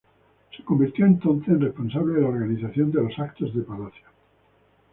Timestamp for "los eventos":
3.03-3.53